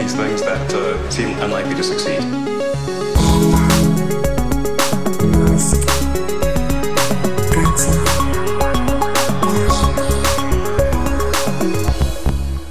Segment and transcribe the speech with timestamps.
[0.00, 2.20] these things that uh, seem unlikely to succeed.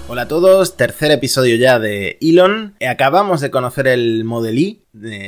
[0.07, 2.73] Hola a todos, tercer episodio ya de Elon.
[2.85, 4.81] Acabamos de conocer el Model I,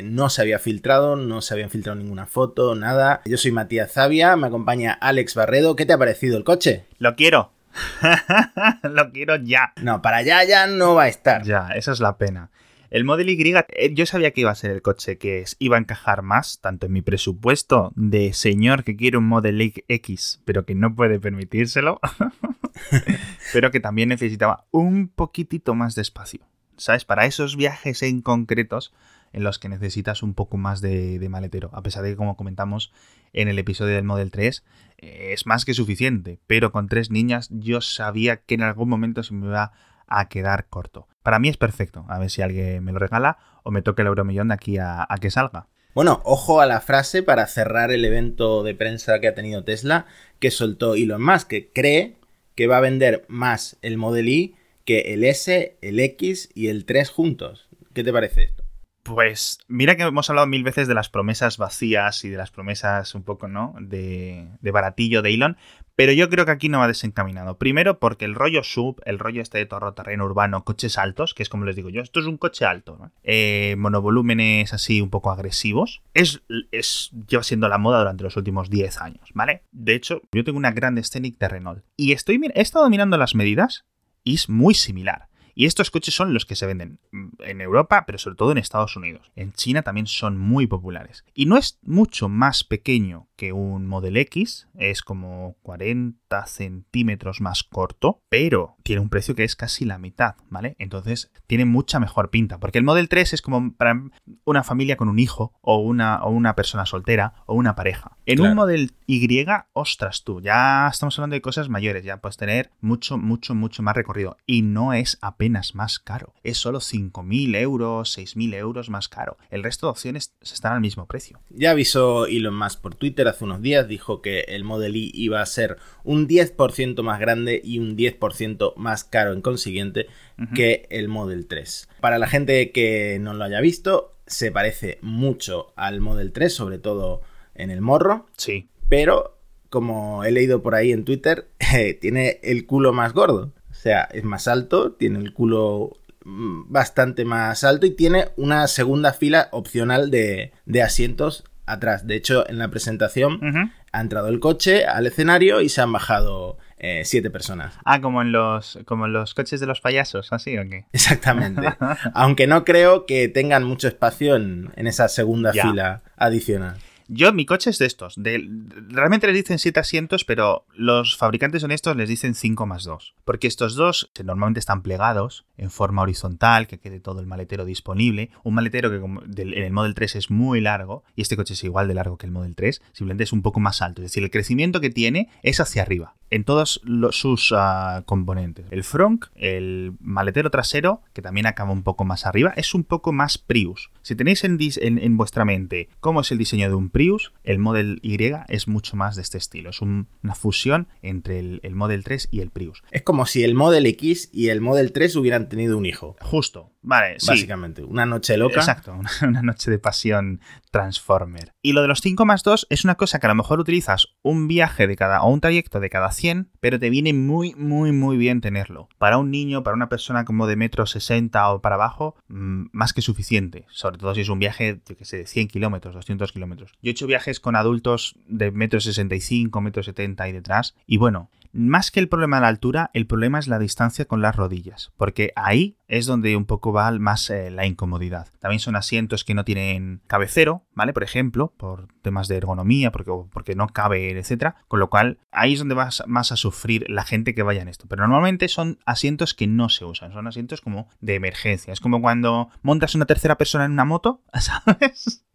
[0.03, 3.21] no se había filtrado, no se habían filtrado ninguna foto, nada.
[3.25, 5.75] Yo soy Matías Zavia, me acompaña Alex Barredo.
[5.75, 6.85] ¿Qué te ha parecido el coche?
[6.97, 7.51] Lo quiero.
[8.83, 9.73] Lo quiero ya.
[9.81, 11.43] No, para allá ya no va a estar.
[11.43, 12.51] Ya, esa es la pena.
[12.91, 15.79] El Model Y, eh, yo sabía que iba a ser el coche que iba a
[15.79, 20.75] encajar más, tanto en mi presupuesto de señor que quiere un Model X, pero que
[20.75, 22.01] no puede permitírselo,
[23.53, 26.41] pero que también necesitaba un poquitito más de espacio.
[26.75, 27.05] ¿Sabes?
[27.05, 28.93] Para esos viajes en concretos
[29.33, 31.69] en los que necesitas un poco más de, maletero.
[31.73, 32.91] A pesar de que, como comentamos
[33.33, 34.63] en el episodio del Model 3,
[34.97, 36.39] eh, es más que suficiente.
[36.47, 39.71] Pero con tres niñas yo sabía que en algún momento se me iba
[40.07, 41.07] a quedar corto.
[41.23, 42.05] Para mí es perfecto.
[42.09, 45.07] A ver si alguien me lo regala o me toque el euromillón de aquí a,
[45.21, 45.67] que salga.
[45.93, 50.05] Bueno, ojo a la frase para cerrar el evento de prensa que ha tenido Tesla,
[50.39, 52.15] que soltó Elon Musk, que cree
[52.55, 56.85] que va a vender más el Model Y que el S, el X y el
[56.85, 57.69] 3 juntos.
[57.93, 58.60] ¿Qué te parece esto?
[59.03, 63.15] Pues mira que hemos hablado mil veces de las promesas vacías y de las promesas
[63.15, 63.75] un poco, ¿no?
[63.79, 65.57] De, de baratillo de Elon,
[65.95, 67.57] pero yo creo que aquí no va desencaminado.
[67.57, 71.49] Primero porque el rollo sub, el rollo este de terreno urbano, coches altos, que es
[71.49, 73.11] como les digo yo, esto es un coche alto, ¿no?
[73.23, 78.69] eh, monovolúmenes así un poco agresivos, es, es, lleva siendo la moda durante los últimos
[78.69, 79.63] 10 años, ¿vale?
[79.71, 83.35] De hecho, yo tengo una gran Scenic de Renault y estoy, he estado mirando las
[83.35, 83.85] medidas
[84.23, 85.30] y es muy similar.
[85.55, 86.99] Y estos coches son los que se venden
[87.39, 89.31] en Europa, pero sobre todo en Estados Unidos.
[89.35, 91.25] En China también son muy populares.
[91.33, 97.63] Y no es mucho más pequeño que un Model X, es como 40 centímetros más
[97.63, 100.75] corto, pero tiene un precio que es casi la mitad, ¿vale?
[100.77, 103.99] Entonces tiene mucha mejor pinta, porque el Model 3 es como para
[104.45, 108.15] una familia con un hijo o una, o una persona soltera o una pareja.
[108.27, 109.43] En un Model Y,
[109.73, 113.95] ostras tú, ya estamos hablando de cosas mayores, ya puedes tener mucho, mucho, mucho más
[113.95, 119.37] recorrido y no es apenas más caro, es solo 5.000 euros, 6.000 euros más caro.
[119.49, 121.39] El resto de opciones están al mismo precio.
[121.49, 125.41] Ya avisó Elon Musk por Twitter hace unos días dijo que el Model Y iba
[125.41, 130.07] a ser un 10% más grande y un 10% más caro en consiguiente
[130.55, 131.89] que el Model 3.
[131.99, 136.79] Para la gente que no lo haya visto, se parece mucho al Model 3, sobre
[136.79, 137.21] todo
[137.53, 138.25] en el morro.
[138.37, 138.69] Sí.
[138.89, 139.37] Pero,
[139.69, 141.47] como he leído por ahí en Twitter,
[142.01, 143.53] tiene el culo más gordo.
[143.69, 148.67] O sea, es más alto, tiene el culo mm, bastante más alto y tiene una
[148.67, 152.07] segunda fila opcional de, de asientos atrás.
[152.07, 156.57] De hecho, en la presentación ha entrado el coche al escenario y se han bajado
[156.77, 157.77] eh, siete personas.
[157.85, 160.85] Ah, como en los como en los coches de los payasos, así o qué?
[160.93, 161.67] Exactamente.
[162.13, 166.77] Aunque no creo que tengan mucho espacio en, esa segunda fila adicional.
[167.13, 168.13] Yo, mi coche es de estos.
[168.15, 168.41] De,
[168.87, 173.15] realmente les dicen 7 asientos, pero los fabricantes honestos les dicen 5 más 2.
[173.25, 178.29] Porque estos dos normalmente están plegados en forma horizontal, que quede todo el maletero disponible.
[178.45, 178.95] Un maletero que
[179.41, 182.27] en el Model 3 es muy largo, y este coche es igual de largo que
[182.27, 184.01] el Model 3, simplemente es un poco más alto.
[184.01, 188.65] Es decir, el crecimiento que tiene es hacia arriba, en todos sus ah, componentes.
[188.71, 193.11] El front, el maletero trasero, que también acaba un poco más arriba, es un poco
[193.11, 193.91] más Prius.
[194.01, 197.00] Si tenéis en, en vuestra mente cómo es el diseño de un Prius,
[197.43, 199.71] el Model Y es mucho más de este estilo.
[199.71, 202.83] Es una fusión entre el, Model 3 y el Prius.
[202.91, 206.15] Es como si el Model X y el Model 3 hubieran tenido un hijo.
[206.21, 206.71] Justo.
[206.83, 208.55] Vale, Básicamente, una noche loca.
[208.55, 210.41] Exacto, una, noche de pasión
[210.71, 211.53] Transformer.
[211.61, 214.07] Y lo de los 5 más 2 es una cosa que a lo mejor utilizas
[214.23, 217.91] un viaje de cada, o un trayecto de cada 100, pero te viene muy, muy,
[217.91, 218.89] muy bien tenerlo.
[218.97, 222.93] Para un niño, para una persona como de metro 60 o para abajo, mm, más
[222.93, 223.65] que suficiente.
[223.69, 226.71] Sobre todo si es un viaje, yo que sé, de 100 kilómetros, 200 kilómetros.
[226.81, 231.29] Yo he hecho viajes con adultos de metro 65, metro 70 y detrás, y bueno,
[231.53, 234.91] más que el problema de la altura, el problema es la distancia con las rodillas,
[234.97, 238.29] porque ahí es donde un poco va más eh, la incomodidad.
[238.39, 240.93] También son asientos que no tienen cabecero, ¿vale?
[240.93, 244.55] Por ejemplo, por temas de ergonomía, porque, porque no cabe, etcétera.
[244.67, 247.67] Con lo cual, ahí es donde vas más a sufrir la gente que vaya en
[247.67, 247.87] esto.
[247.89, 251.73] Pero normalmente son asientos que no se usan, son asientos como de emergencia.
[251.73, 255.25] Es como cuando montas una tercera persona en una moto, ¿sabes?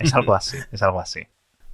[0.00, 1.20] es algo así, es algo así.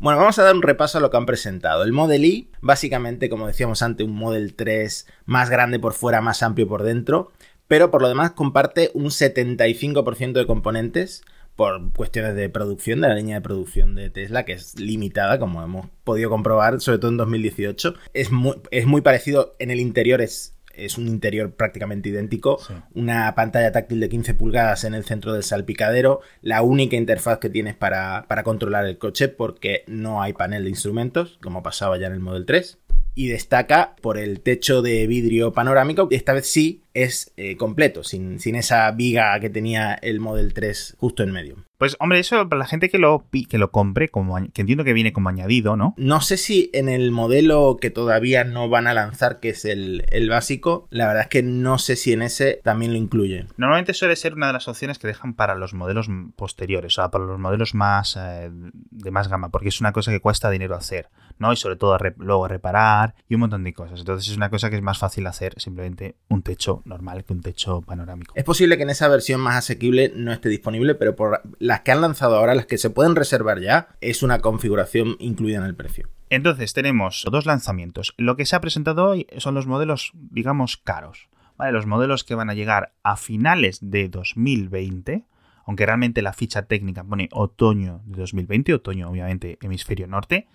[0.00, 1.85] Bueno, vamos a dar un repaso a lo que han presentado.
[1.85, 6.43] El Model Y, básicamente, como decíamos antes, un Model 3 más grande por fuera, más
[6.43, 7.32] amplio por dentro,
[7.69, 11.23] pero por lo demás comparte un 75% de componentes
[11.56, 15.62] por cuestiones de producción, de la línea de producción de Tesla, que es limitada, como
[15.62, 17.94] hemos podido comprobar, sobre todo en 2018.
[18.12, 22.75] Es muy, es muy parecido, en el interior es es un interior prácticamente idéntico, Sí.
[22.94, 27.50] una pantalla táctil de 15 pulgadas en el centro del salpicadero, la única interfaz que
[27.50, 32.06] tienes para, para controlar el coche porque no hay panel de instrumentos, como pasaba ya
[32.06, 32.79] en el Model 3.
[33.17, 38.02] Y destaca por el techo de vidrio panorámico, que esta vez sí es eh, completo,
[38.05, 41.56] sin, sin esa viga que tenía el Model 3 justo en medio.
[41.79, 44.93] Pues hombre, eso para la gente que lo, que lo compre, como, que entiendo que
[44.93, 45.94] viene como añadido, ¿no?
[45.96, 50.05] No sé si en el modelo que todavía no van a lanzar, que es el,
[50.11, 53.47] el básico, la verdad es que no sé si en ese también lo incluye.
[53.56, 57.11] Normalmente suele ser una de las opciones que dejan para los modelos posteriores, o sea,
[57.11, 60.76] para los modelos más eh, de más gama, porque es una cosa que cuesta dinero
[60.76, 61.08] hacer,
[61.38, 61.52] ¿no?
[61.52, 62.84] Y sobre todo re- luego reparar
[63.29, 64.01] y un montón de cosas.
[64.01, 67.41] Entonces es una cosa que es más fácil hacer simplemente un techo normal que un
[67.41, 68.33] techo panorámico.
[68.37, 71.93] Es posible que en esa versión más asequible no esté disponible, pero por las que
[71.93, 75.75] han lanzado ahora, las que se pueden reservar ya, es una configuración incluida en el
[75.75, 76.09] precio.
[76.31, 78.15] Entonces tenemos dos lanzamientos.
[78.17, 81.29] Lo que se ha presentado hoy son los modelos, digamos, caros.
[81.57, 81.73] ¿vale?
[81.73, 85.25] Los modelos que van a llegar a finales de 2020,
[85.67, 90.49] aunque realmente la ficha técnica pone otoño de 2020, otoño obviamente hemisferio norte,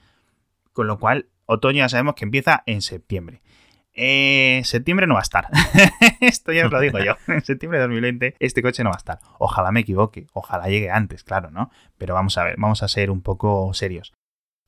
[0.74, 3.42] con lo cual otoño ya sabemos que empieza en septiembre.
[3.94, 5.48] Eh, septiembre no va a estar.
[6.22, 7.16] Esto ya os lo digo yo.
[7.28, 9.20] En septiembre de 2020 este coche no va a estar.
[9.40, 10.28] Ojalá me equivoque.
[10.34, 11.72] Ojalá llegue antes, claro, ¿no?
[11.98, 14.14] Pero vamos a ver, vamos a ser un poco serios.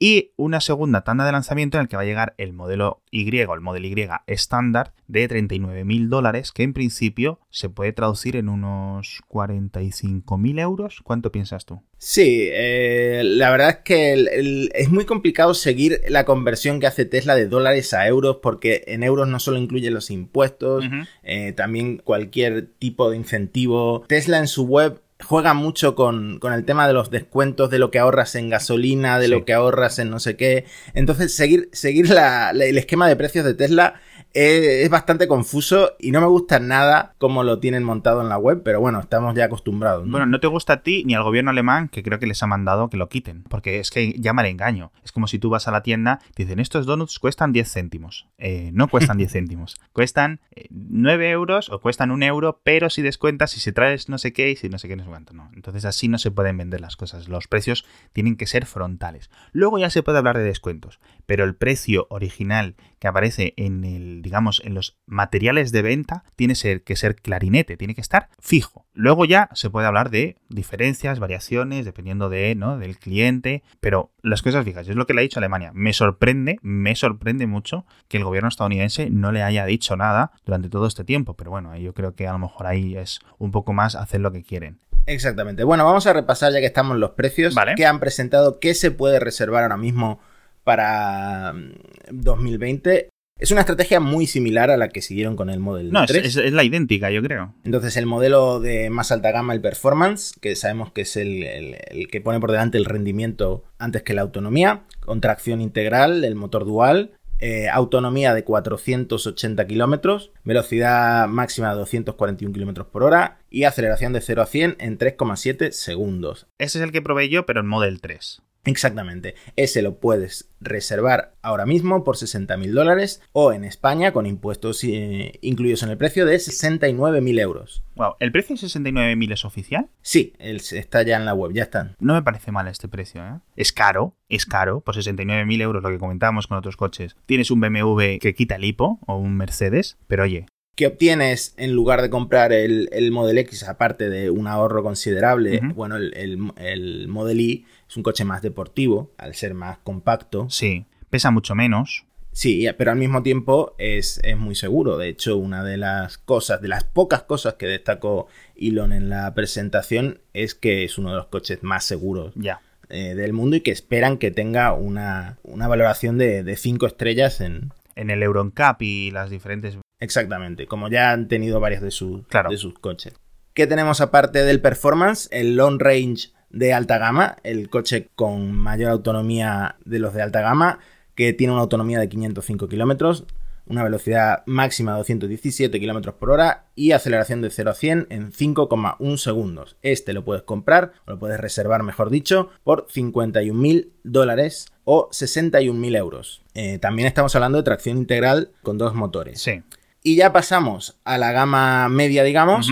[0.03, 3.30] Y una segunda tanda de lanzamiento en el que va a llegar el modelo Y
[3.38, 9.21] el modelo Y estándar de 39.000 dólares, que en principio se puede traducir en unos
[9.27, 11.01] 45.000 euros.
[11.03, 11.83] ¿Cuánto piensas tú?
[12.00, 16.88] Sí, eh, la verdad es que el- el- es muy complicado seguir la conversión que
[16.88, 20.83] hace Tesla de dólares a euros, porque en euros no solo incluye los impuestos,
[21.21, 24.03] eh, también cualquier tipo de incentivo.
[24.07, 27.91] Tesla en su web juega mucho con, con el tema de los descuentos, de lo
[27.91, 29.31] que ahorras en gasolina, de Sí.
[29.31, 30.65] lo que ahorras en no sé qué.
[30.94, 34.01] Entonces, seguir, seguir la- la- el esquema de precios de Tesla
[34.33, 38.62] es bastante confuso y no me gusta nada cómo lo tienen montado en la web,
[38.63, 40.06] pero bueno, estamos ya acostumbrados.
[40.06, 40.12] ¿no?
[40.12, 42.48] Bueno, no te gusta a ti ni al gobierno alemán, que creo que les ha
[42.48, 44.92] mandado que lo quiten, porque es que llama el engaño.
[45.04, 48.28] Es como si tú vas a la tienda y dicen, estos donuts cuestan 10 céntimos.
[48.38, 53.01] Eh, no cuestan 10 céntimos, cuestan eh, 9 euros o cuestan un euro, pero si
[53.01, 55.34] descuentas, si se traes no sé qué y si no sé qué, no sé cuánto,
[55.34, 55.50] no.
[55.54, 57.27] Entonces así no se pueden vender las cosas.
[57.27, 59.30] Los precios tienen que ser frontales.
[59.51, 64.21] Luego ya se puede hablar de descuentos, pero el precio original que aparece en el,
[64.21, 68.86] digamos, en los materiales de venta tiene que ser clarinete, tiene que estar fijo.
[68.94, 72.77] Luego ya se puede hablar de diferencias, variaciones, dependiendo de, ¿no?
[72.77, 75.71] del cliente, pero las cosas fijas, es lo que le ha dicho Alemania.
[75.74, 80.69] Me sorprende, me sorprende mucho que el gobierno estadounidense no le haya dicho nada durante
[80.69, 83.74] todo este tiempo, pero bueno, yo creo que a lo mejor ahí es un poco
[83.74, 84.77] más hacer lo que quieren.
[85.07, 85.63] Exactamente.
[85.63, 87.74] Bueno, vamos a repasar ya que estamos los precios Vale.
[87.74, 90.19] que han presentado, qué se puede reservar ahora mismo
[90.63, 91.72] para mm,
[92.12, 93.10] 2020.
[93.40, 96.25] Es una estrategia muy similar a la que siguieron con el Model No, es, 3.
[96.25, 97.56] es- es la idéntica, yo creo.
[97.63, 101.78] Entonces el modelo de más alta gama, el Performance, que sabemos que es el, el-
[101.90, 106.36] el que pone por delante el rendimiento antes que la autonomía, con tracción integral, el
[106.36, 113.63] motor dual, eh, autonomía de 480 kilómetros, velocidad máxima de 241 kilómetros por hora y
[113.63, 116.46] aceleración de 0 a 100 en 3,7 segundos.
[116.60, 118.44] Ese es el que probé yo, pero en Model 3.
[118.66, 119.36] Exactamente.
[119.56, 124.84] Ese lo puedes reservar ahora mismo por 60 mil dólares o en España con impuestos
[124.84, 127.84] eh, incluidos en el precio de 69 mil euros.
[127.96, 129.90] Wow, ¿el precio de 69.000 es oficial?
[130.01, 131.96] Sí, está ya en la web, ya están.
[132.00, 133.39] No me parece mal este precio, ¿eh?
[133.56, 137.15] Es caro, es caro, por 69.000 euros, lo que comentábamos con otros coches.
[137.25, 141.74] Tienes un BMW que quita el hipo, o un Mercedes, pero oye, ¿Qué obtienes en
[141.74, 145.60] lugar de comprar el, el Model X, aparte de un ahorro considerable?
[145.75, 150.50] Bueno, el, el, el Model Y es un coche más deportivo, al ser más compacto.
[150.50, 152.05] sí, pesa mucho menos.
[152.31, 154.98] Sí, pero al mismo tiempo es, es muy seguro.
[154.98, 159.33] De hecho, una de las cosas, de las pocas cosas que destacó Elon en la
[159.33, 162.62] presentación es que es uno de los coches más seguros Ya.
[162.88, 167.74] eh, del mundo y que esperan que tenga una, una valoración de 5 estrellas en...
[167.98, 169.77] En el Euro NCAP y las diferentes...
[170.00, 172.50] Exactamente, como ya han tenido varios de, sus Claro.
[172.50, 173.13] de sus coches.
[173.53, 175.27] ¿Qué tenemos aparte del performance?
[175.33, 180.41] El long range de alta gama, el coche con mayor autonomía de los de alta
[180.41, 180.79] gama,
[181.15, 183.25] que tiene una autonomía de 505 kilómetros,
[183.67, 188.31] una velocidad máxima de 217 kilómetros por hora y aceleración de 0 a 100 en
[188.31, 189.77] 5,1 segundos.
[189.81, 195.10] Este lo puedes comprar, o lo puedes reservar, mejor dicho, por 51 mil dólares o
[195.12, 196.43] 61 mil euros.
[196.53, 199.41] Eh, también estamos hablando de tracción integral con dos motores.
[199.41, 199.63] Sí.
[200.03, 202.70] Y ya pasamos a la gama media, digamos.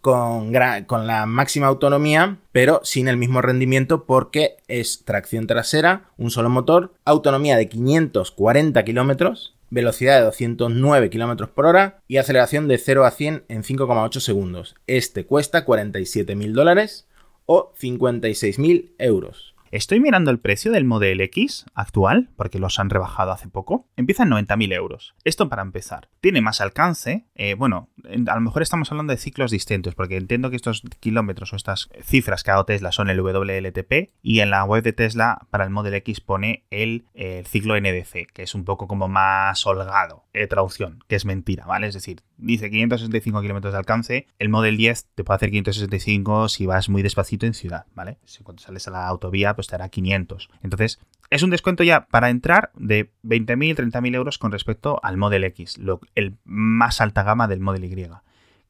[0.00, 6.48] Con, la máxima autonomía, pero sin el mismo rendimiento porque es tracción trasera, un solo
[6.48, 13.04] motor, autonomía de 540 kilómetros, velocidad de 209 km por hora y aceleración de 0
[13.04, 14.74] a 100 en 5,8 segundos.
[14.86, 17.06] Este cuesta 47.000 dólares
[17.46, 19.54] o 56.000 euros.
[19.70, 23.86] Estoy mirando el precio del Model X actual, porque los han rebajado hace poco.
[23.96, 25.14] Empieza en 90.000 euros.
[25.22, 26.08] Esto para empezar.
[26.20, 27.26] Tiene más alcance.
[27.36, 27.88] Eh, bueno,
[28.26, 31.88] a lo mejor estamos hablando de ciclos distintos, porque entiendo que estos kilómetros o estas
[32.02, 35.62] cifras que ha dado Tesla son el WLTP y en la web de Tesla para
[35.62, 37.04] el Model X pone el,
[37.46, 40.24] ciclo NDC, que es un poco como más holgado.
[40.32, 41.86] de traducción, que es mentira, ¿vale?
[41.86, 44.26] Es decir, dice 565 kilómetros de alcance.
[44.38, 48.18] El Model 10 te puede hacer 565 si vas muy despacito en ciudad, ¿vale?
[48.24, 50.48] Si cuando sales a la autovía, pues te hará 500.
[50.62, 50.98] Entonces,
[51.30, 55.78] es un descuento ya para entrar de 20.000, 30.000 euros con respecto al Model X,
[56.14, 58.08] el más alta gama del Model Y.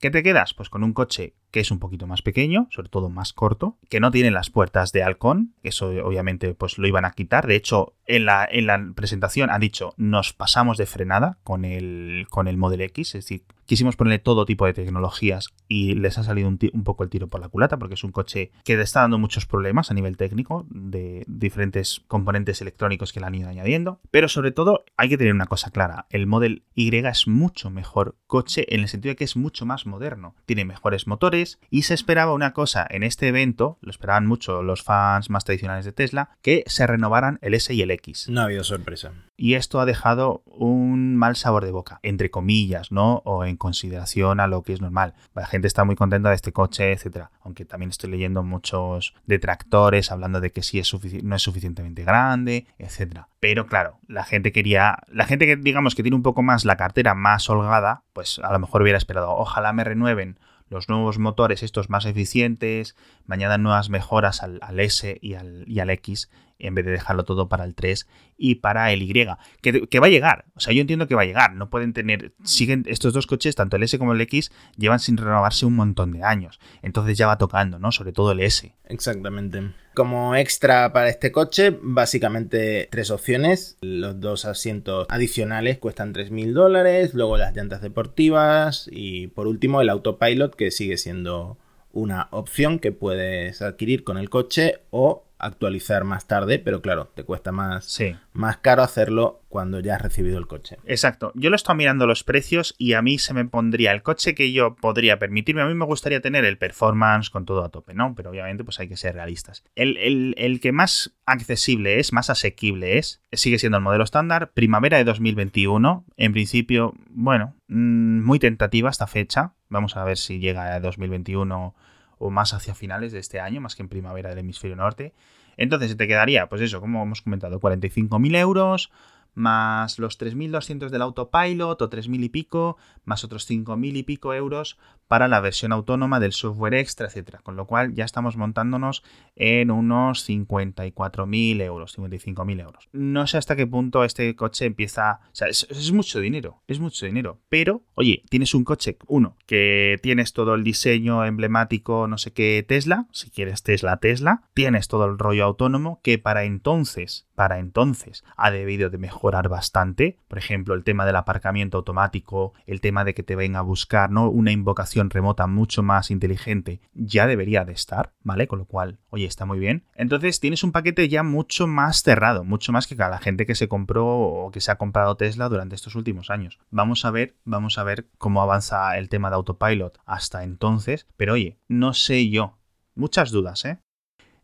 [0.00, 0.54] ¿Qué te quedas?
[0.54, 4.00] Pues con un coche que es un poquito más pequeño, sobre todo más corto, que
[4.00, 7.46] no tiene las puertas de halcón, eso obviamente pues lo iban a quitar.
[7.46, 12.26] De hecho, en la, en la presentación ha dicho, nos pasamos de frenada con el,
[12.30, 16.24] con el Model X, es decir, quisimos ponerle todo tipo de tecnologías y les ha
[16.24, 19.16] salido un, poco el tiro por la culata porque es un coche que está dando
[19.16, 24.00] muchos problemas a nivel técnico de diferentes componentes electrónicos que le han ido añadiendo.
[24.10, 28.16] Pero sobre todo hay que tener una cosa clara, el Model Y es mucho mejor
[28.26, 31.94] coche en el sentido de que es mucho más moderno, tiene mejores motores y se
[31.94, 36.30] esperaba una cosa en este evento, lo esperaban mucho los fans más tradicionales de Tesla,
[36.42, 38.28] que se renovaran el S y el X.
[38.28, 39.12] No ha habido sorpresa.
[39.36, 43.22] Y esto ha dejado un mal sabor de boca, entre comillas, ¿no?
[43.24, 45.14] O en consideración a lo que es normal.
[45.34, 47.30] La gente está muy contenta de este coche, etcétera.
[47.42, 52.66] Aunque también estoy leyendo muchos detractores hablando de que sí es no es suficientemente grande,
[52.78, 53.28] etcétera.
[53.38, 56.76] Pero claro, la gente quería, la gente que digamos que tiene un poco más la
[56.76, 60.38] cartera más holgada, pues a lo mejor hubiera esperado, ojalá me renueven
[60.70, 62.96] los nuevos motores, estos más eficientes,
[63.26, 67.24] me añadan nuevas mejoras al, S y al, y al X en vez de dejarlo
[67.24, 70.80] todo para el 3 y para el Y, que, va a llegar, o sea, yo
[70.80, 73.98] entiendo que va a llegar, no pueden tener, siguen estos dos coches, tanto el S
[73.98, 77.92] como el X, llevan sin renovarse un montón de años, entonces ya va tocando, ¿no?
[77.92, 78.74] Sobre todo el S.
[78.86, 79.72] Exactamente.
[79.94, 83.76] Como extra para este coche, básicamente tres opciones.
[83.80, 89.90] Los dos asientos adicionales cuestan 3.000 dólares, luego las llantas deportivas y por último el
[89.90, 91.58] autopilot que sigue siendo
[91.92, 97.24] una opción que puedes adquirir con el coche o actualizar más tarde, pero claro, te
[97.24, 97.98] cuesta más,
[98.32, 100.78] más caro hacerlo cuando ya has recibido el coche.
[100.84, 101.32] Exacto.
[101.34, 104.34] Yo lo he estado mirando los precios y a mí se me pondría el coche
[104.34, 105.62] que yo podría permitirme.
[105.62, 108.14] A mí me gustaría tener el performance con todo a tope, ¿no?
[108.14, 109.64] Pero obviamente pues hay que ser realistas.
[109.74, 114.98] El, el que más accesible es, más asequible es, sigue siendo el modelo estándar, primavera
[114.98, 116.04] de 2021.
[116.16, 119.54] En principio, bueno, mm, muy tentativa esta fecha.
[119.68, 121.74] Vamos a ver si llega a 2021
[122.20, 125.14] o más hacia finales de este año, más que en primavera del hemisferio norte.
[125.56, 128.92] Entonces se te quedaría, pues eso, como hemos comentado, 45.000 euros,
[129.34, 134.78] más los 3.200 del autopilot o 3.000 y pico, más otros 5.000 y pico euros
[135.10, 137.40] para la versión autónoma del software extra, etcétera.
[137.42, 139.02] Con lo cual ya estamos montándonos
[139.34, 142.88] en unos 54.000 euros, 55.000 euros.
[142.92, 145.18] No sé hasta qué punto este coche empieza...
[145.24, 147.40] O sea, es, mucho dinero, es mucho dinero.
[147.48, 152.64] Pero, oye, tienes un coche, uno, que tienes todo el diseño emblemático, no sé qué,
[152.66, 158.22] Tesla, si quieres Tesla, Tesla, tienes todo el rollo autónomo que para entonces, para entonces,
[158.36, 160.18] ha debido de mejorar bastante.
[160.28, 164.10] Por ejemplo, el tema del aparcamiento automático, el tema de que te venga a buscar,
[164.10, 164.28] ¿no?
[164.28, 168.46] Una invocación remota mucho más inteligente ya debería de estar, ¿vale?
[168.46, 169.84] Con lo cual, oye, está muy bien.
[169.94, 173.68] Entonces tienes un paquete ya mucho más cerrado, mucho más que la gente que se
[173.68, 176.58] compró o que se ha comprado Tesla durante estos últimos años.
[176.70, 181.34] Vamos a ver, vamos a ver cómo avanza el tema de autopilot hasta entonces, pero
[181.34, 182.58] oye, no sé yo.
[182.94, 183.78] Muchas dudas, ¿eh?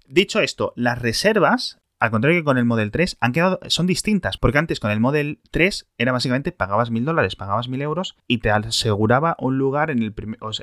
[0.07, 4.37] Dicho esto, las reservas al contrario que con el Model 3, han quedado, son distintas,
[4.37, 8.39] porque antes con el Model 3 era básicamente pagabas mil dólares, pagabas mil euros y
[8.39, 10.15] te aseguraba un lugar en el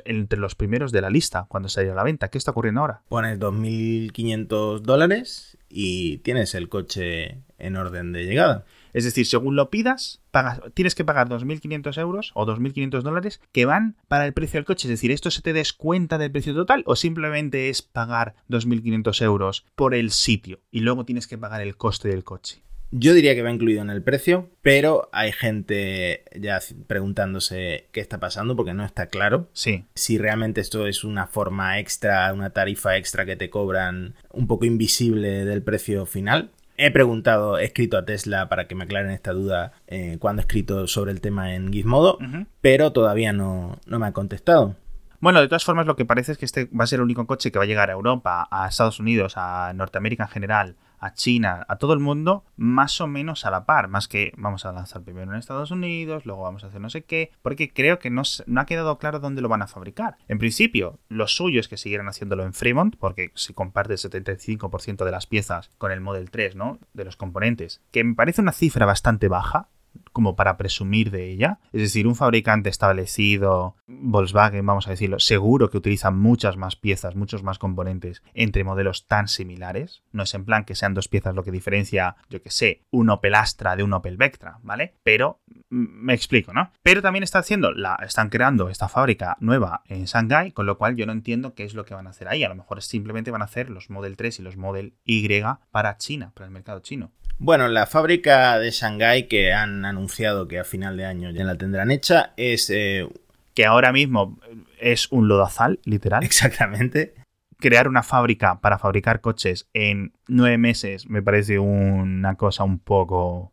[0.04, 2.28] entre los primeros de la lista cuando saliera a la venta.
[2.28, 3.02] ¿Qué está ocurriendo ahora?
[3.08, 8.64] Pones 2.500 dólares y tienes el coche en orden de llegada.
[8.94, 13.66] Es decir, según lo pidas, pagas, tienes que pagar 2.500 euros o 2.500 dólares que
[13.66, 14.88] van para el precio del coche.
[14.88, 19.66] Es decir, ¿esto se te descuenta del precio total o simplemente es pagar 2.500 euros
[19.74, 22.64] por el sitio y luego tienes que pagar el coste del coche?
[22.96, 28.20] Yo diría que va incluido en el precio, pero hay gente ya preguntándose qué está
[28.20, 29.48] pasando porque no está claro.
[29.52, 29.86] Sí.
[29.96, 34.64] Si realmente esto es una forma extra, una tarifa extra que te cobran un poco
[34.64, 36.52] invisible del precio final.
[36.76, 40.44] He preguntado, he escrito a Tesla para que me aclaren esta duda eh, cuando he
[40.44, 42.18] escrito sobre el tema en Gizmodo,
[42.60, 44.76] pero todavía no, no me ha contestado.
[45.20, 47.26] Bueno, de todas formas, lo que parece es que este va a ser el único
[47.26, 51.12] coche que va a llegar a Europa, a Estados Unidos, a Norteamérica en general, a
[51.12, 53.88] China, a todo el mundo, más o menos a la par.
[53.88, 57.04] Más que vamos a lanzar primero en Estados Unidos, luego vamos a hacer no sé
[57.04, 60.16] qué, porque creo que no, no ha quedado claro dónde lo van a fabricar.
[60.28, 65.04] En principio, lo suyo es que siguieran haciéndolo en Fremont, porque se comparte el 75%
[65.04, 66.78] de las piezas con el Model 3, ¿no?
[66.94, 69.68] De los componentes, que me parece una cifra bastante baja
[70.12, 71.58] como para presumir de ella.
[71.72, 77.16] Es decir, un fabricante establecido, Volkswagen, vamos a decirlo, seguro que utiliza muchas más piezas,
[77.16, 80.02] muchos más componentes entre modelos tan similares.
[80.12, 83.10] No es en plan que sean dos piezas lo que diferencia, yo que sé, un
[83.10, 84.94] Opel Astra de un Opel Vectra, ¿vale?
[85.02, 86.70] Pero mm, me explico, ¿no?
[86.82, 90.96] Pero también está haciendo, la, están creando esta fábrica nueva en Shanghai, con lo cual
[90.96, 92.44] yo no entiendo qué es lo que van a hacer ahí.
[92.44, 95.24] A lo mejor simplemente van a hacer los Model 3 y los Model Y
[95.70, 97.10] para China, para el mercado chino.
[97.38, 101.56] Bueno, la fábrica de Shanghái que han anunciado que a final de año ya la
[101.56, 102.70] tendrán hecha es...
[102.70, 103.08] Eh,
[103.54, 104.38] que ahora mismo
[104.80, 106.24] es un lodazal, literal.
[106.24, 107.14] Exactamente.
[107.58, 113.52] Crear una fábrica para fabricar coches en nueve meses me parece una cosa un poco...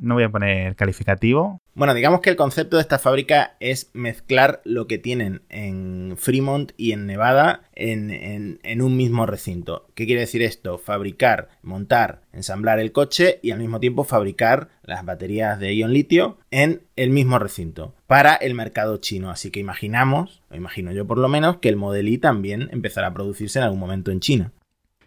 [0.00, 1.60] no voy a poner calificativo.
[1.74, 6.72] Bueno, digamos que el concepto de esta fábrica es mezclar lo que tienen en Fremont
[6.76, 9.86] y en Nevada en, un mismo recinto.
[9.94, 10.78] ¿Qué quiere decir esto?
[10.78, 16.38] Fabricar, montar, ensamblar el coche y al mismo tiempo fabricar las baterías de ion litio
[16.50, 19.30] en el mismo recinto para el mercado chino.
[19.30, 23.08] Así que imaginamos, o imagino yo por lo menos, que el Model I también empezará
[23.08, 24.52] a producirse en algún momento en China.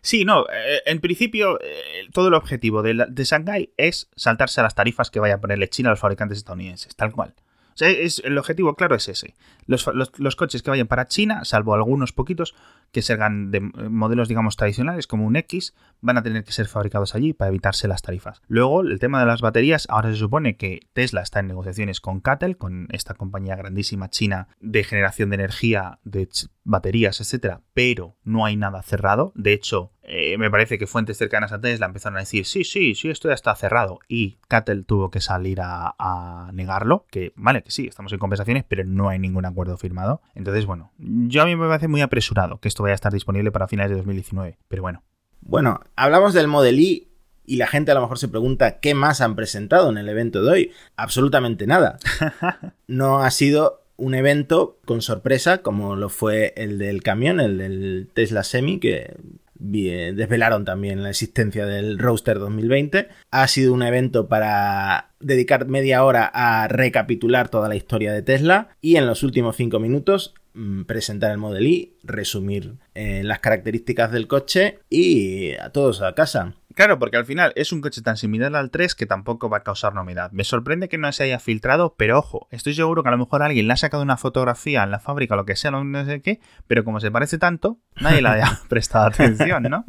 [0.07, 4.63] Sí, no, eh, en principio eh, todo el objetivo de, de Shanghai es saltarse a
[4.63, 7.33] las tarifas que vaya a ponerle China a los fabricantes estadounidenses, tal cual.
[7.73, 9.35] O sea, es, el objetivo claro es ese.
[9.67, 12.55] Los, coches que vayan para China, salvo algunos poquitos
[12.91, 17.15] que sean de modelos, digamos, tradicionales, como un X, van a tener que ser fabricados
[17.15, 18.41] allí para evitarse las tarifas.
[18.47, 22.21] Luego, el tema de las baterías, ahora se supone que Tesla está en negociaciones con
[22.21, 26.29] CATL, con esta compañía grandísima china de generación de energía, de
[26.63, 29.31] baterías, etcétera, pero no hay nada cerrado.
[29.35, 32.95] De hecho, eh, me parece que fuentes cercanas a Tesla empezaron a decir, sí, sí,
[32.95, 33.99] sí, esto ya está cerrado.
[34.07, 38.83] Y Cattle tuvo que salir a, negarlo, que vale, que sí, estamos en conversaciones, pero
[38.85, 40.21] no hay acuerdo firmado.
[40.35, 43.51] Entonces, bueno, yo a mí me parece muy apresurado que esto vaya a estar disponible
[43.51, 45.03] para finales de 2019, pero bueno.
[45.41, 47.07] Bueno, hablamos del Model I
[47.45, 50.43] y la gente a lo mejor se pregunta qué más han presentado en el evento
[50.43, 50.71] de hoy.
[50.95, 51.97] Absolutamente nada.
[52.87, 58.09] No ha sido un evento con sorpresa como lo fue el del camión, el del
[58.13, 59.17] Tesla Semi, que
[59.59, 63.07] desvelaron también la existencia del Roaster 2020.
[63.31, 68.69] Ha sido un evento para dedicar media hora a recapitular toda la historia de Tesla
[68.81, 74.11] y en los últimos cinco minutos mm, presentar el Model I, resumir eh, las características
[74.11, 76.55] del coche y a todos a casa.
[76.77, 79.63] Claro, porque al final es un coche tan similar al 3 que tampoco va a
[79.63, 80.29] causar novedad.
[80.31, 83.41] Me sorprende que no se haya filtrado, pero ojo, estoy seguro que a lo mejor
[83.41, 86.21] alguien le ha sacado una fotografía en la fábrica o lo que sea, no sé
[86.21, 89.85] qué, pero como se parece tanto, nadie le haya prestado atención, ¿no?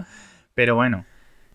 [0.55, 1.05] Pero bueno.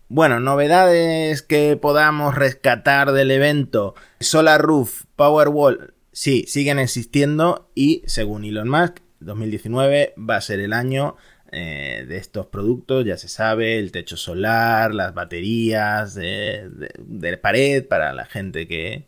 [0.06, 3.96] Bueno, novedades que podamos rescatar del evento.
[4.20, 10.72] Solar Roof, Powerwall, sí, siguen existiendo y según Elon Musk, 2019 va a ser el
[10.72, 11.16] año
[11.54, 18.12] eh, de estos productos, ya se sabe, el techo solar, las baterías de, pared para
[18.12, 19.06] la gente que,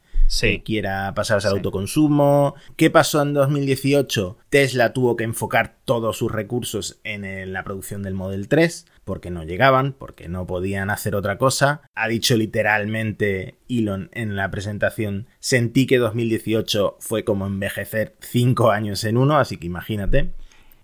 [0.64, 2.54] quiera pasarse al autoconsumo.
[2.76, 4.38] ¿Qué pasó en 2018?
[4.48, 9.44] Tesla tuvo que enfocar todos sus recursos en la producción del Model 3 porque no
[9.44, 11.82] llegaban, porque no podían hacer otra cosa.
[11.94, 19.04] Ha dicho literalmente Elon en la presentación, sentí que 2018 fue como envejecer 5 años
[19.04, 20.32] en uno, así que imagínate.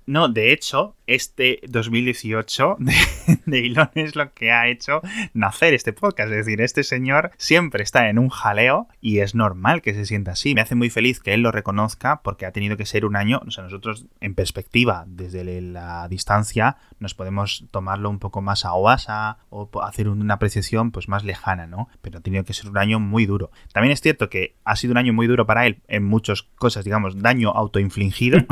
[0.06, 2.76] No, de hecho, este 2018
[3.46, 5.02] de, Elon es lo que ha hecho
[5.34, 6.30] nacer este podcast.
[6.30, 10.32] Es decir, este señor siempre está en un jaleo y es normal que se sienta
[10.32, 10.54] así.
[10.54, 13.42] Me hace muy feliz que él lo reconozca porque ha tenido que ser un año,
[13.46, 18.72] o sea, nosotros en perspectiva, desde la distancia, nos podemos tomarlo un poco más a
[18.72, 21.88] oasa o hacer una apreciación pues más lejana, ¿no?
[22.00, 23.50] Pero ha tenido que ser un año muy duro.
[23.72, 26.84] También es cierto que ha sido un año muy duro para él en muchas cosas,
[26.84, 28.38] digamos, daño autoinfligido.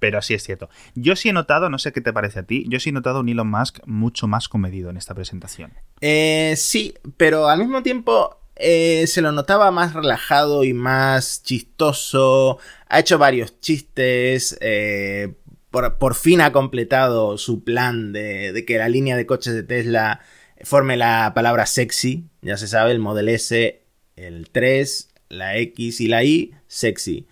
[0.00, 0.68] pero así es cierto.
[0.96, 3.20] Yo sí he notado, no sé qué te parece a ti, yo sí he notado
[3.20, 5.72] un Elon Musk mucho más comedido en esta presentación.
[6.00, 12.58] Eh, sí, pero al mismo tiempo eh, se lo notaba más relajado y más chistoso.
[12.88, 14.56] Ha hecho varios chistes.
[14.60, 15.34] Eh,
[15.70, 20.20] por, fin ha completado su plan de, de, que la línea de coches de Tesla
[20.62, 22.28] forme la palabra sexy.
[22.42, 23.82] Ya se sabe, el Model S,
[24.16, 27.26] el 3, la X y la Y, sexy.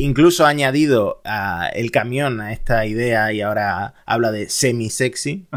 [0.00, 1.20] Incluso ha añadido
[1.74, 5.46] el camión a esta idea y ahora habla de semi-sexy.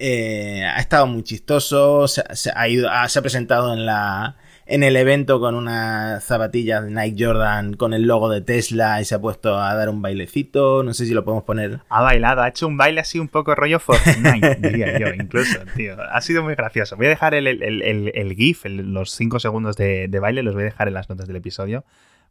[0.00, 2.22] Eh, ha estado muy chistoso, se,
[2.54, 7.24] ha, ido, se ha presentado en la, en el evento con una zapatilla de Nike
[7.24, 10.84] Jordan con el logo de Tesla y se ha puesto a dar un bailecito.
[10.84, 11.80] No sé si lo podemos poner.
[11.88, 15.96] Ha bailado, ha hecho un baile así un poco rollo Fortnite, diría yo, incluso, tío.
[16.12, 16.96] Ha sido muy gracioso.
[16.96, 20.66] Voy a dejar el, el, GIF, los 5 segundos de, de baile, los voy a
[20.66, 21.84] dejar en las notas del episodio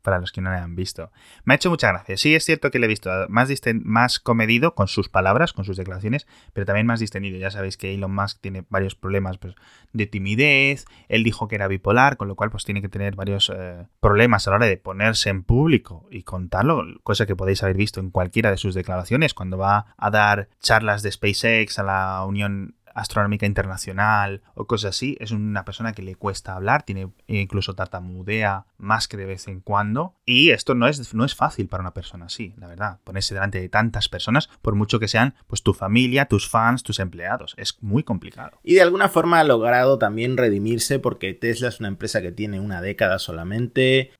[0.08, 1.12] para los que no le han visto.
[1.44, 2.16] Me ha hecho mucha gracia.
[2.16, 3.50] Sí, es cierto que le he visto más,
[3.84, 7.38] más comedido con sus palabras, con sus declaraciones, pero también más distendido.
[7.38, 9.56] Ya sabéis que Elon Musk tiene varios problemas pues,
[9.92, 10.86] de timidez.
[11.10, 14.48] Él dijo que era bipolar, con lo cual pues tiene que tener varios eh, problemas
[14.48, 18.10] a la hora de ponerse en público y contarlo, cosa que podéis haber visto en
[18.10, 23.46] cualquiera de sus declaraciones cuando va a dar charlas de SpaceX a la Unión astronómica
[23.46, 25.16] internacional o cosas así.
[25.20, 29.62] Es una persona que le cuesta hablar, tiene incluso tartamudea más que de vez en
[29.62, 30.16] cuando.
[30.26, 33.00] Y esto no es, no es fácil para una persona así, la verdad.
[33.04, 37.00] Ponerse delante de tantas personas, por mucho que sean pues tu familia, tus fans, tus
[37.00, 37.54] empleados.
[37.58, 38.60] Es muy complicado.
[38.64, 42.60] Y de alguna forma ha logrado también redimirse porque Tesla es una empresa que tiene
[42.60, 44.12] una década solamente.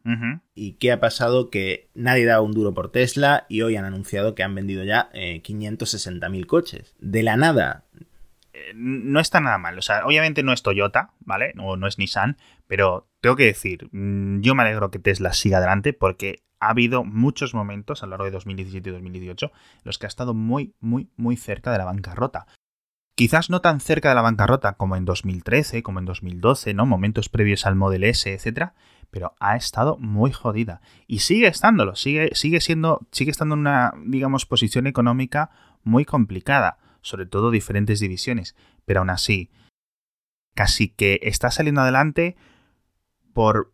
[0.54, 1.50] ¿Y qué ha pasado?
[1.50, 5.10] Que nadie da un duro por Tesla y hoy han anunciado que han vendido ya
[5.14, 6.96] eh, 560.000 coches.
[7.00, 7.86] De la nada,
[8.76, 9.78] no está nada mal.
[9.78, 11.54] O sea, obviamente no es Toyota, ¿vale?
[11.60, 15.58] O no es Nissan, pero tengo que decir, mm, yo me alegro que Tesla siga
[15.58, 19.98] adelante porque ha habido muchos momentos a lo largo de 2017 y 2018 en los
[19.98, 22.48] que ha estado muy, muy, muy cerca de la bancarrota.
[23.16, 26.86] Quizás no tan cerca de la bancarrota como en 2013, como en 2012, ¿no?
[26.86, 28.76] Momentos previos al Model S, etcétera,
[29.10, 30.82] pero ha estado muy jodida.
[31.08, 35.50] Y sigue estándolo, sigue, sigue siendo, sigue estando en una, digamos, posición económica
[35.84, 39.50] muy complicada sobre todo diferentes divisiones, pero aún así,
[40.54, 42.36] casi que está saliendo adelante
[43.34, 43.74] por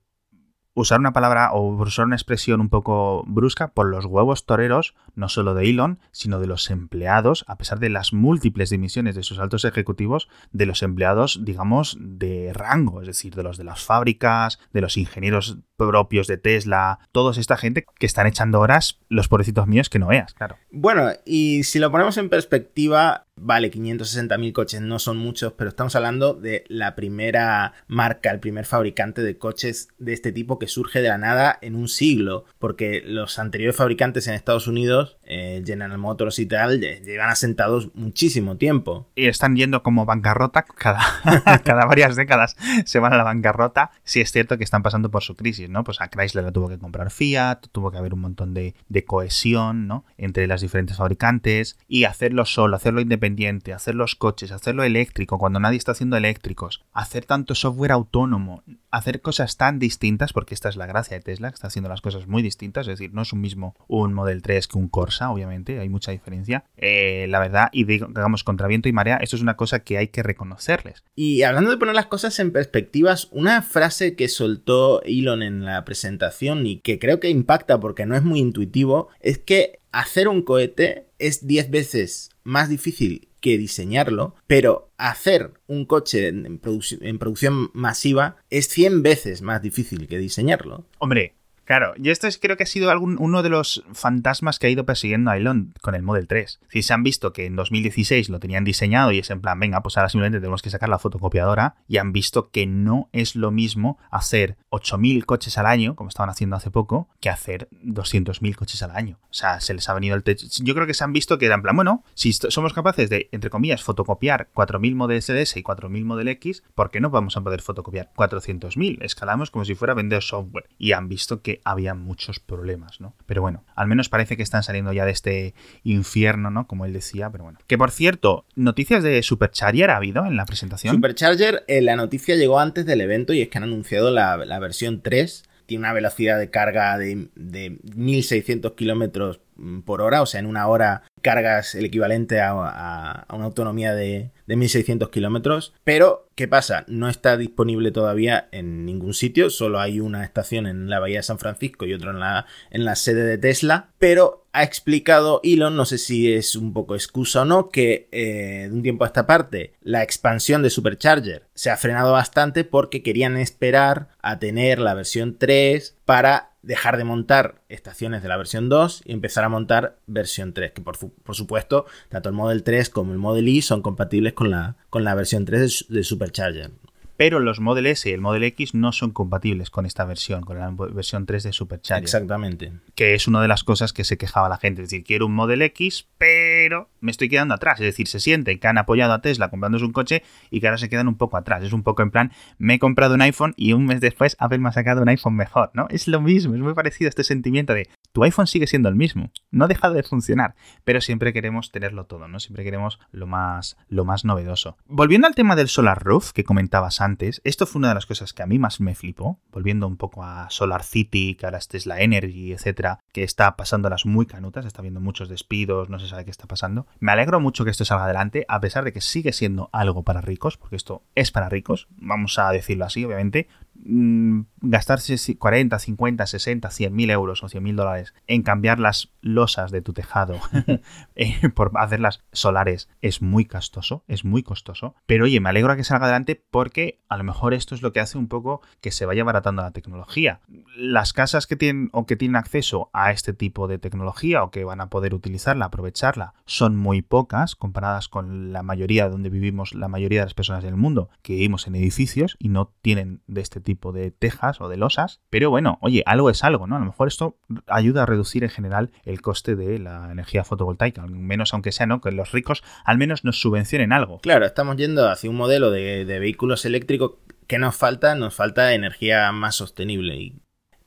[0.74, 5.30] usar una palabra o usar una expresión un poco brusca por los huevos toreros, no
[5.30, 9.40] solo de Elon, sino de los empleados, a pesar de las múltiples dimisiones de sus
[9.40, 14.60] altos ejecutivos, de los empleados, digamos, de rango, es decir, de los de las fábricas,
[14.72, 19.68] de los ingenieros propios de Tesla, toda esta gente que están echando horas, los pobrecitos
[19.68, 20.58] míos que no veas, claro.
[20.72, 25.96] Bueno, y si lo ponemos en perspectiva, vale, 560.000 coches no son muchos, pero estamos
[25.96, 31.10] hablando de la primera marca, el primer fabricante de coches de este tipo surge de
[31.10, 36.38] la nada en un siglo, porque los anteriores fabricantes en Estados Unidos, eh, General Motors
[36.38, 39.10] y tal, llevan asentados muchísimo tiempo.
[39.16, 41.02] Y están yendo como bancarrota cada,
[41.66, 45.24] cada varias décadas, se van a la bancarrota, si es cierto que están pasando por
[45.24, 45.84] su crisis, ¿no?
[45.84, 48.76] Pues a Chrysler la tuvo que comprar Fiat, tuvo que haber un montón de,
[49.08, 50.06] cohesión, ¿no?
[50.18, 55.60] Entre las diferentes fabricantes y hacerlo solo, hacerlo independiente, hacer los coches, hacerlo eléctrico cuando
[55.60, 60.76] nadie está haciendo eléctricos, hacer tanto software autónomo, hacer cosas tan distintas, porque esta es
[60.76, 63.34] la gracia de Tesla, que está haciendo las cosas muy distintas, es decir, no es
[63.34, 66.66] un mismo un Model 3 que un Corsa, obviamente, hay mucha diferencia.
[66.78, 70.08] Eh, la verdad, y digamos, contra viento y marea, esto es una cosa que hay
[70.08, 71.04] que reconocerles.
[71.16, 75.86] Y hablando de poner las cosas en perspectivas, una frase que soltó Elon en la
[75.86, 80.42] presentación y que creo que impacta porque no es muy intuitivo, es que hacer un
[80.42, 88.38] cohete es 10 veces más difícil que diseñarlo, pero hacer un coche en, producción masiva
[88.50, 90.86] es 100 veces más difícil que diseñarlo.
[90.98, 94.68] Hombre, Claro, y esto es, creo que ha sido algún, uno de los fantasmas que
[94.68, 96.60] ha ido persiguiendo a Elon con el Model 3.
[96.70, 99.82] Si se han visto que en 2016 lo tenían diseñado y es en plan, venga,
[99.82, 103.52] pues ahora simplemente tenemos que sacar la fotocopiadora, y han visto que no es lo
[103.52, 108.84] mismo hacer 8.000 coches al año, como estaban haciendo hace poco, que hacer 200.000 coches
[108.84, 109.20] al año.
[109.30, 110.48] O sea, se les ha venido el techo.
[110.62, 113.50] Yo creo que se han visto que en plan, bueno, si somos capaces de, entre
[113.50, 117.62] comillas, fotocopiar 4.000 Model S y 4.000 Model X, ¿por qué no vamos a poder
[117.62, 118.98] fotocopiar 400.000?
[119.02, 120.68] Escalamos como si fuera vender software.
[120.78, 123.16] Y han visto que había muchos problemas, ¿no?
[123.26, 126.68] Pero bueno, al menos parece que están saliendo ya de este infierno, ¿no?
[126.68, 127.60] Como él decía, pero bueno.
[127.68, 130.96] Que por cierto, noticias de Supercharger ha habido en la presentación.
[130.96, 135.02] Supercharger, eh, la noticia llegó antes del evento y es que han anunciado la, versión
[135.02, 139.40] 3 tiene una velocidad de carga de, de 1600 kilómetros
[139.86, 144.56] por hora, o sea, en una hora cargas el equivalente a, una autonomía de, de
[144.56, 145.74] 1600 kilómetros.
[145.84, 146.86] Pero, ¿qué pasa?
[146.88, 151.24] No está disponible todavía en ningún sitio, solo hay una estación en la Bahía de
[151.24, 153.90] San Francisco y otra en la, en la sede de Tesla.
[153.98, 158.68] Pero ha explicado Elon, no sé si es un poco excusa o no, que eh,
[158.70, 163.02] de un tiempo a esta parte la expansión de Supercharger se ha frenado bastante porque
[163.02, 168.70] querían esperar a tener la versión 3 para dejar de montar estaciones de la versión
[168.70, 170.98] 2 y empezar a montar versión 3, que por,
[171.36, 175.14] supuesto, tanto el Model 3 como el Model Y son compatibles con la, con la
[175.14, 176.72] versión 3 de, Supercharger.
[177.18, 180.58] Pero los Model S y el Model X no son compatibles con esta versión, con
[180.58, 182.04] la versión 3 de Supercharger.
[182.04, 182.74] Exactamente.
[182.96, 184.82] Que es una de las cosas que se quejaba la gente.
[184.82, 187.80] Es decir, quiero un Model X, pero me estoy quedando atrás.
[187.80, 190.78] Es decir, se siente que han apoyado a Tesla comprándose un coche y que ahora
[190.78, 191.64] se quedan un poco atrás.
[191.64, 194.60] Es un poco en plan, me he comprado un iPhone y un mes después Apple
[194.60, 195.88] me ha sacado un iPhone mejor, ¿no?
[195.90, 198.96] Es lo mismo, es muy parecido a este sentimiento de tu iPhone sigue siendo el
[198.96, 202.40] mismo, no ha dejado de funcionar, pero siempre queremos tenerlo todo, ¿no?
[202.40, 204.78] Siempre queremos lo más, lo más novedoso.
[204.86, 208.34] Volviendo al tema del Solar Roof que comentabas antes, esto fue una de las cosas
[208.34, 211.68] que a mí más me flipó, volviendo un poco a Solar City, que ahora es
[211.68, 216.08] Tesla Energy, etcétera, que está pasando las muy canutas, está viendo muchos despidos, no se
[216.08, 216.88] sabe qué está pasando.
[217.00, 220.22] Me alegro mucho que esto salga adelante, a pesar de que sigue siendo algo para
[220.22, 223.48] ricos, porque esto es para ricos, vamos a decirlo así, obviamente.
[223.76, 229.12] Mm, gastarse 40, 50, 60, 100 mil euros o 100 mil dólares en cambiar las
[229.22, 230.40] losas de tu tejado
[231.16, 234.96] eh, por hacerlas solares es muy costoso, es muy costoso.
[235.06, 237.92] Pero oye, me alegro a que salga adelante porque a lo mejor esto es lo
[237.92, 240.40] que hace un poco que se vaya baratando la tecnología.
[240.78, 244.64] Las casas que tienen o que tienen acceso a este tipo de tecnología o que
[244.64, 249.88] van a poder utilizarla, aprovecharla, son muy pocas comparadas con la mayoría donde vivimos la
[249.88, 253.60] mayoría de las personas del mundo que vivimos en edificios y no tienen de este
[253.64, 255.22] tipo de tejas o de losas.
[255.30, 256.76] Pero bueno, oye, algo es algo, ¿no?
[256.76, 261.04] A lo mejor esto ayuda a reducir en general el coste de la energía fotovoltaica,
[261.04, 262.02] al menos aunque sea, ¿no?
[262.02, 264.20] Que los ricos al menos nos subvencionen algo.
[264.20, 267.14] Claro, estamos yendo hacia un modelo de, de vehículos eléctricos
[267.48, 270.44] que nos falta, nos falta energía más sostenible y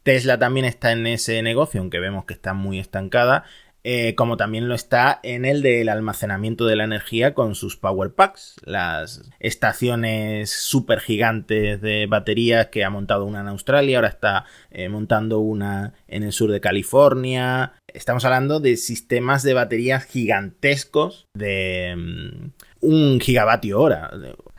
[0.06, 3.42] Tesla también está en ese negocio, aunque vemos que está muy estancada
[3.88, 8.12] eh, como también lo está en el del almacenamiento de la energía con sus Power
[8.14, 14.44] Packs, las estaciones super gigantes de baterías que ha montado una en Australia, ahora está
[14.72, 17.74] eh, montando una en el sur de California.
[17.86, 24.10] Estamos hablando de sistemas de baterías gigantescos de mm, un gigavatio hora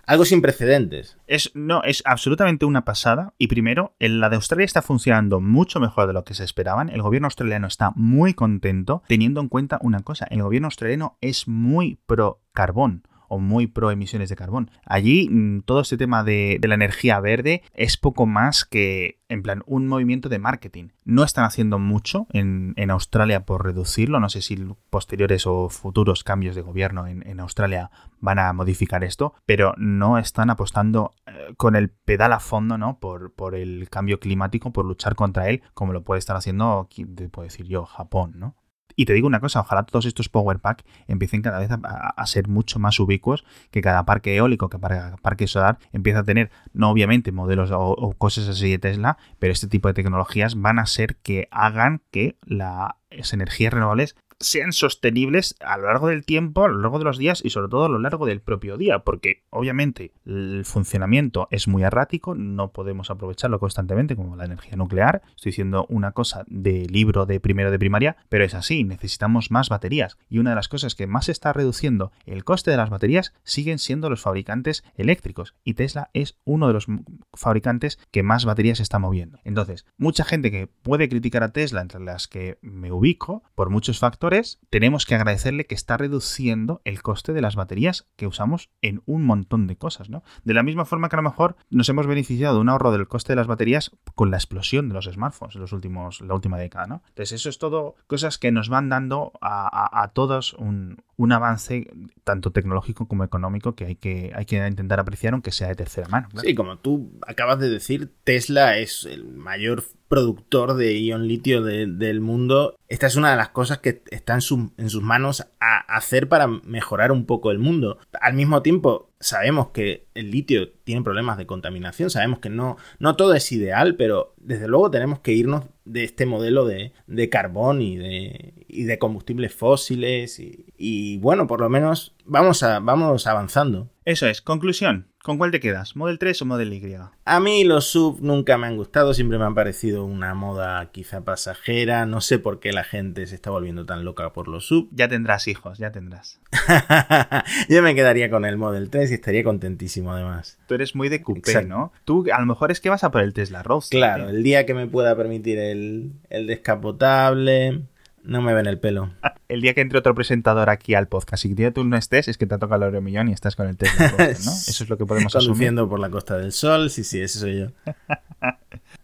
[0.07, 1.17] algo sin precedentes.
[1.27, 3.33] Es, no, es absolutamente una pasada.
[3.37, 6.89] Y primero, la de Australia está funcionando mucho mejor de lo que se esperaban.
[6.89, 11.47] El gobierno australiano está muy contento, teniendo en cuenta una cosa: el gobierno australiano es
[11.47, 14.71] muy pro carbón o muy pro emisiones de carbón.
[14.85, 19.63] Allí mm, todo este tema de, la energía verde es poco más que, en plan,
[19.65, 20.89] un movimiento de marketing.
[21.05, 24.19] No están haciendo mucho en, Australia por reducirlo.
[24.19, 24.57] No sé si
[24.89, 30.49] posteriores o futuros cambios de gobierno en, Australia van a modificar esto, pero no están
[30.49, 32.99] apostando eh, con el pedal a fondo, ¿no?
[32.99, 36.89] Por, por el cambio climático, por luchar contra él, como lo puede estar haciendo,
[37.31, 38.55] puedo decir yo, Japón, ¿no?
[38.99, 42.47] Y te digo una cosa, ojalá todos estos Power Pack empiecen cada vez a, ser
[42.47, 46.89] mucho más ubicuos, que cada parque eólico, que cada parque solar empiece a tener, no
[46.89, 51.17] obviamente modelos o, cosas así de Tesla, pero este tipo de tecnologías van a ser
[51.17, 56.79] que hagan que las energías renovables sean sostenibles a lo largo del tiempo, a lo
[56.79, 60.11] largo de los días y sobre todo a lo largo del propio día, porque obviamente
[60.25, 65.21] el funcionamiento es muy errático, no podemos aprovecharlo constantemente como la energía nuclear.
[65.35, 69.69] Estoy diciendo una cosa de libro de primero de primaria, pero es así, necesitamos más
[69.69, 73.33] baterías y una de las cosas que más está reduciendo el coste de las baterías
[73.43, 76.87] siguen siendo los fabricantes eléctricos y Tesla es uno de los
[77.33, 79.39] fabricantes que más baterías está moviendo.
[79.43, 83.99] Entonces, mucha gente que puede criticar a Tesla, entre las que me ubico, por muchos
[83.99, 84.26] factores,
[84.69, 89.25] tenemos que agradecerle que está reduciendo el coste de las baterías que usamos en un
[89.25, 90.23] montón de cosas, ¿no?
[90.43, 93.07] De la misma forma que a lo mejor nos hemos beneficiado de un ahorro del
[93.07, 96.57] coste de las baterías con la explosión de los smartphones en los últimos, la última
[96.57, 97.03] década, ¿no?
[97.09, 101.87] Entonces, eso es todo cosas que nos van dando a, todos un, avance
[102.23, 106.07] tanto tecnológico como económico que hay que, hay que intentar apreciar aunque sea de tercera
[106.07, 106.29] mano.
[106.41, 112.21] Sí, como tú acabas de decir, Tesla es el mayor productor de ion litio del
[112.21, 112.75] mundo.
[112.87, 116.47] Esta es una de las cosas que está en, en sus manos a hacer para
[116.47, 117.99] mejorar un poco el mundo.
[118.21, 123.15] Al mismo tiempo, sabemos que el litio tiene problemas de contaminación, sabemos que no, no
[123.15, 126.91] todo es ideal, pero desde luego tenemos que irnos de este modelo de,
[127.29, 133.27] carbón y de, y de combustibles fósiles y, bueno, por lo menos vamos, a, vamos
[133.27, 133.89] avanzando.
[134.07, 135.07] Eso es, conclusión.
[135.21, 135.97] ¿Con cuál te quedas?
[135.97, 136.95] ¿Model 3 o Model Y?
[137.25, 141.25] A mí los sub nunca me han gustado, siempre me han parecido una moda quizá
[141.25, 142.05] pasajera.
[142.05, 144.87] No sé por qué la gente se está volviendo tan loca por los sub.
[144.93, 146.39] Ya tendrás hijos, ya tendrás.
[147.69, 150.57] Yo me quedaría con el Model 3 y estaría contentísimo además.
[150.69, 151.91] Tú eres muy de coupé, ¿no?
[152.05, 153.99] Tú a lo mejor es que vas a por el Tesla Roadster.
[153.99, 157.81] Claro, el día que me pueda permitir el, el descapotable
[158.27, 159.09] no me ven el pelo.
[159.47, 162.37] El día que entre otro presentador aquí al podcast y que tú no estés, es
[162.37, 164.23] que te toca el millón y estás con el Tesla, ¿no?
[164.27, 167.59] Eso es lo que podemos Conduciendo por la Costa del Sol, sí, sí, ese soy
[167.59, 167.67] yo.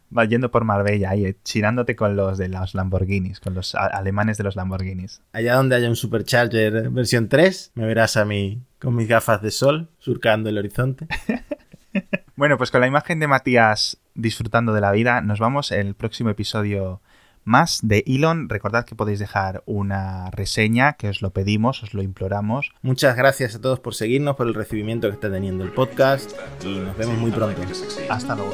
[0.10, 4.44] Vas yendo por Marbella ahí, chirándote con los de los Lamborghinis, con los alemanes de
[4.44, 5.22] los Lamborghinis.
[5.32, 9.50] Allá donde haya un Supercharger versión 3, me verás a mí con mis gafas de
[9.50, 11.08] sol, surcando el horizonte.
[12.36, 16.32] Bueno, pues con la imagen de Matías disfrutando de la vida, nos vamos el próximo
[16.32, 17.00] episodio
[17.44, 18.50] más de Elon.
[18.50, 22.72] Recordad que podéis dejar una reseña, que os lo pedimos, os lo imploramos.
[22.82, 26.32] Muchas gracias a todos por seguirnos, por el recibimiento que está teniendo el podcast
[26.64, 27.62] y nos vemos muy pronto.
[28.10, 28.54] Hasta luego.